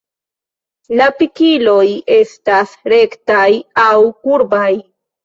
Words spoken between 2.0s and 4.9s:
estas rektaj aŭ kurbaj.